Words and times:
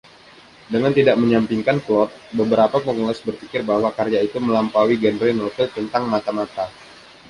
Dengan 0.73 0.91
tidak 0.97 1.13
menyampingkan 1.23 1.77
plot, 1.85 2.09
beberapa 2.39 2.77
pengulas 2.85 3.19
berpikir 3.27 3.61
bahwa 3.69 3.89
karya 3.97 4.19
itu 4.27 4.37
melampaui 4.47 4.95
genre 5.03 5.29
novel 5.39 5.67
tentang 5.77 6.03
mata-mata. 6.13 6.65